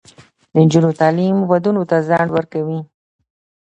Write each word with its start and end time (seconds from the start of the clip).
د 0.51 0.53
نجونو 0.65 0.89
تعلیم 0.99 1.37
ودونو 1.51 1.81
ته 1.89 1.95
ځنډ 2.07 2.29
ورکوي. 2.33 2.79